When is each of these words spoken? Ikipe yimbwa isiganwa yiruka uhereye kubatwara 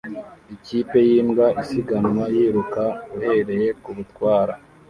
Ikipe 0.55 0.97
yimbwa 1.09 1.45
isiganwa 1.61 2.23
yiruka 2.35 2.83
uhereye 3.15 3.67
kubatwara 3.81 4.53